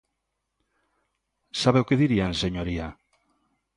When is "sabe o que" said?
1.61-1.99